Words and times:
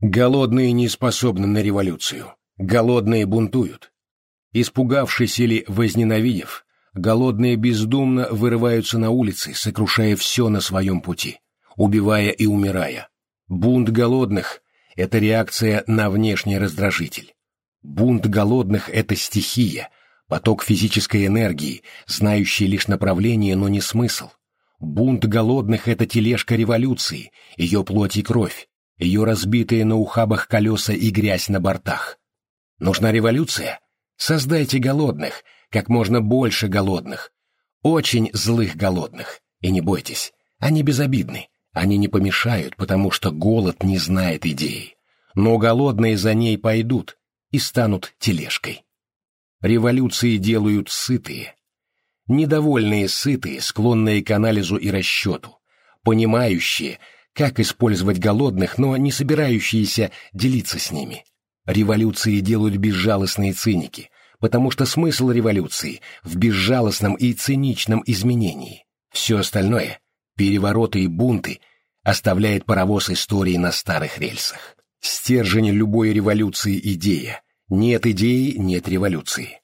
Голодные 0.00 0.70
не 0.70 0.88
способны 0.88 1.48
на 1.48 1.60
революцию. 1.60 2.34
Голодные 2.56 3.26
бунтуют. 3.26 3.90
Испугавшись 4.52 5.40
или 5.40 5.64
возненавидев, 5.66 6.64
голодные 6.94 7.56
бездумно 7.56 8.28
вырываются 8.30 8.98
на 8.98 9.10
улицы, 9.10 9.54
сокрушая 9.54 10.14
все 10.14 10.48
на 10.50 10.60
своем 10.60 11.00
пути, 11.00 11.40
убивая 11.74 12.30
и 12.30 12.46
умирая. 12.46 13.08
Бунт 13.48 13.88
голодных— 13.88 14.62
это 14.96 15.18
реакция 15.18 15.82
на 15.88 16.10
внешний 16.10 16.58
раздражитель. 16.58 17.34
Бунт 17.82 18.24
голодных— 18.24 18.88
это 18.92 19.16
стихия, 19.16 19.90
поток 20.28 20.62
физической 20.62 21.26
энергии, 21.26 21.82
знающий 22.06 22.68
лишь 22.68 22.86
направление, 22.86 23.56
но 23.56 23.68
не 23.68 23.80
смысл. 23.80 24.30
Бунт 24.78 25.24
голодных— 25.24 25.88
это 25.88 26.06
тележка 26.06 26.54
революции, 26.54 27.32
ее 27.56 27.82
плоть 27.82 28.16
и 28.16 28.22
кровь, 28.22 28.67
ее 28.98 29.24
разбитые 29.24 29.84
на 29.84 29.96
ухабах 29.96 30.48
колеса 30.48 30.92
и 30.92 31.10
грязь 31.10 31.48
на 31.48 31.60
бортах. 31.60 32.18
Нужна 32.78 33.12
революция? 33.12 33.80
Создайте 34.16 34.78
голодных, 34.78 35.44
как 35.70 35.88
можно 35.88 36.20
больше 36.20 36.68
голодных. 36.68 37.32
Очень 37.82 38.30
злых 38.32 38.76
голодных. 38.76 39.40
И 39.60 39.70
не 39.70 39.80
бойтесь, 39.80 40.32
они 40.58 40.82
безобидны. 40.82 41.48
Они 41.72 41.96
не 41.96 42.08
помешают, 42.08 42.76
потому 42.76 43.10
что 43.10 43.30
голод 43.30 43.82
не 43.82 43.98
знает 43.98 44.46
идеи. 44.46 44.96
Но 45.34 45.58
голодные 45.58 46.16
за 46.16 46.34
ней 46.34 46.58
пойдут, 46.58 47.18
и 47.50 47.58
станут 47.58 48.14
тележкой. 48.18 48.84
Революции 49.60 50.36
делают 50.36 50.88
сытые. 50.88 51.54
Недовольные 52.26 53.08
сытые, 53.08 53.60
склонные 53.60 54.22
к 54.22 54.30
анализу 54.30 54.76
и 54.76 54.90
расчету, 54.90 55.58
понимающие, 56.02 56.98
как 57.38 57.60
использовать 57.60 58.18
голодных, 58.18 58.78
но 58.78 58.96
не 58.96 59.12
собирающиеся 59.12 60.10
делиться 60.32 60.80
с 60.80 60.90
ними. 60.90 61.24
Революции 61.66 62.40
делают 62.40 62.74
безжалостные 62.78 63.52
циники, 63.52 64.10
потому 64.40 64.72
что 64.72 64.86
смысл 64.86 65.30
революции 65.30 66.00
в 66.24 66.34
безжалостном 66.34 67.14
и 67.14 67.32
циничном 67.32 68.02
изменении. 68.06 68.86
Все 69.12 69.38
остальное, 69.38 70.00
перевороты 70.36 71.04
и 71.04 71.06
бунты, 71.06 71.60
оставляет 72.02 72.64
паровоз 72.64 73.08
истории 73.08 73.56
на 73.56 73.70
старых 73.70 74.18
рельсах. 74.18 74.74
Стержень 75.00 75.70
любой 75.70 76.12
революции– 76.12 76.80
идея. 76.94 77.42
Нет 77.68 78.04
идеи– 78.06 78.54
нет 78.58 78.88
революции. 78.88 79.60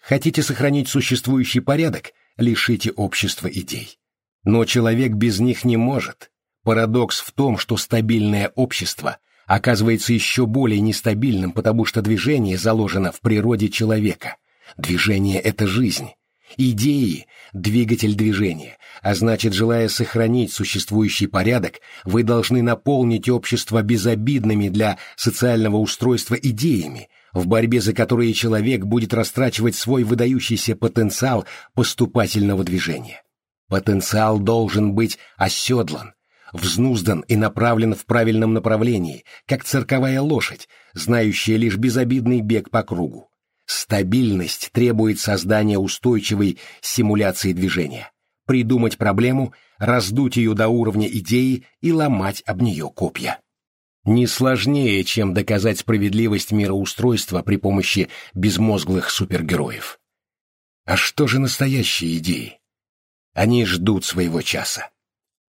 Хотите 0.00 0.42
сохранить 0.42 0.88
существующий 0.88 1.60
порядок– 1.60 2.14
лишите 2.36 2.90
общества 2.90 3.46
идей. 3.46 3.96
Но 4.42 4.64
человек 4.64 5.12
без 5.12 5.38
них 5.38 5.64
не 5.64 5.76
может. 5.76 6.31
Парадокс 6.64 7.20
в 7.20 7.32
том, 7.32 7.58
что 7.58 7.76
стабильное 7.76 8.52
общество 8.54 9.18
оказывается 9.46 10.12
еще 10.12 10.46
более 10.46 10.80
нестабильным, 10.80 11.52
потому 11.52 11.84
что 11.84 12.02
движение 12.02 12.56
заложено 12.56 13.10
в 13.10 13.20
природе 13.20 13.68
человека. 13.68 14.36
Движение– 14.76 15.40
это 15.40 15.66
жизнь. 15.66 16.10
Идеи– 16.56 17.26
двигатель 17.52 18.14
движения, 18.14 18.76
а 19.00 19.14
значит, 19.14 19.54
желая 19.54 19.88
сохранить 19.88 20.52
существующий 20.52 21.26
порядок, 21.26 21.80
вы 22.04 22.22
должны 22.22 22.62
наполнить 22.62 23.28
общество 23.28 23.82
безобидными 23.82 24.68
для 24.68 24.98
социального 25.16 25.78
устройства 25.78 26.34
идеями, 26.34 27.08
в 27.32 27.46
борьбе 27.46 27.80
за 27.80 27.94
которые 27.94 28.34
человек 28.34 28.84
будет 28.84 29.14
растрачивать 29.14 29.74
свой 29.74 30.04
выдающийся 30.04 30.76
потенциал 30.76 31.46
поступательного 31.74 32.64
движения. 32.64 33.22
Потенциал 33.68 34.38
должен 34.38 34.92
быть 34.92 35.18
оседлан, 35.38 36.12
взнуздан 36.52 37.20
и 37.28 37.36
направлен 37.36 37.94
в 37.94 38.04
правильном 38.06 38.52
направлении, 38.52 39.24
как 39.46 39.64
цирковая 39.64 40.20
лошадь, 40.20 40.68
знающая 40.94 41.56
лишь 41.56 41.76
безобидный 41.76 42.40
бег 42.40 42.70
по 42.70 42.82
кругу. 42.82 43.28
Стабильность 43.66 44.70
требует 44.72 45.18
создания 45.18 45.78
устойчивой 45.78 46.58
симуляции 46.80 47.52
движения. 47.52 48.10
Придумать 48.46 48.98
проблему, 48.98 49.54
раздуть 49.78 50.36
ее 50.36 50.54
до 50.54 50.68
уровня 50.68 51.08
идеи 51.08 51.64
и 51.80 51.92
ломать 51.92 52.42
об 52.46 52.60
нее 52.60 52.90
копья. 52.94 53.40
Не 54.04 54.26
сложнее, 54.26 55.04
чем 55.04 55.32
доказать 55.32 55.78
справедливость 55.78 56.50
мироустройства 56.50 57.42
при 57.42 57.56
помощи 57.56 58.08
безмозглых 58.34 59.10
супергероев. 59.10 60.00
А 60.84 60.96
что 60.96 61.28
же 61.28 61.38
настоящие 61.38 62.18
идеи? 62.18 62.58
Они 63.32 63.64
ждут 63.64 64.04
своего 64.04 64.42
часа. 64.42 64.90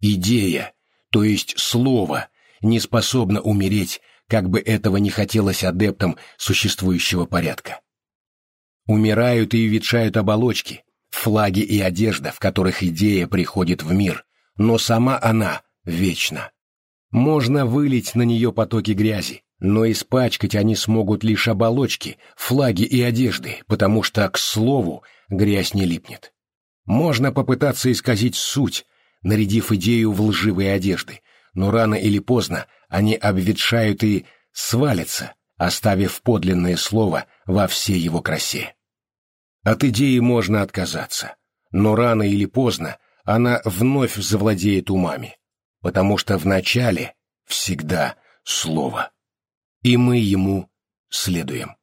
Идея, 0.00 0.72
то 1.12 1.22
есть 1.22 1.58
слово, 1.58 2.28
не 2.62 2.80
способна 2.80 3.42
умереть, 3.42 4.00
как 4.28 4.48
бы 4.48 4.60
этого 4.60 4.96
не 4.96 5.10
хотелось 5.10 5.62
адептам 5.62 6.16
существующего 6.38 7.26
порядка. 7.26 7.80
Умирают 8.86 9.52
и 9.52 9.66
ветшают 9.66 10.16
оболочки, 10.16 10.84
флаги 11.10 11.60
и 11.60 11.80
одежда, 11.80 12.32
в 12.32 12.38
которых 12.38 12.82
идея 12.82 13.26
приходит 13.26 13.82
в 13.82 13.92
мир, 13.92 14.24
но 14.56 14.78
сама 14.78 15.18
она 15.20 15.60
вечна. 15.84 16.50
Можно 17.10 17.66
вылить 17.66 18.14
на 18.14 18.22
нее 18.22 18.50
потоки 18.50 18.92
грязи, 18.92 19.42
но 19.58 19.88
испачкать 19.90 20.54
они 20.54 20.74
смогут 20.74 21.24
лишь 21.24 21.46
оболочки, 21.46 22.16
флаги 22.36 22.84
и 22.84 23.02
одежды, 23.02 23.58
потому 23.66 24.02
что, 24.02 24.26
к 24.30 24.38
слову, 24.38 25.02
грязь 25.28 25.74
не 25.74 25.84
липнет. 25.84 26.32
Можно 26.86 27.32
попытаться 27.32 27.92
исказить 27.92 28.34
суть, 28.34 28.86
нарядив 29.22 29.72
идею 29.72 30.12
в 30.12 30.20
лживые 30.20 30.72
одежды, 30.72 31.20
но 31.54 31.70
рано 31.70 31.94
или 31.94 32.18
поздно 32.18 32.66
они 32.88 33.14
обветшают 33.14 34.02
и 34.02 34.26
свалятся, 34.52 35.34
оставив 35.56 36.22
подлинное 36.22 36.76
слово 36.76 37.26
во 37.46 37.66
всей 37.66 37.98
его 37.98 38.20
красе. 38.20 38.74
От 39.62 39.84
идеи 39.84 40.18
можно 40.18 40.62
отказаться, 40.62 41.36
но 41.70 41.94
рано 41.94 42.22
или 42.22 42.46
поздно 42.46 42.98
она 43.24 43.60
вновь 43.64 44.16
завладеет 44.16 44.90
умами, 44.90 45.36
потому 45.80 46.18
что 46.18 46.36
в 46.38 46.44
начале 46.44 47.14
всегда 47.46 48.16
слово, 48.44 49.12
и 49.82 49.96
мы 49.96 50.18
ему 50.18 50.68
следуем. 51.08 51.76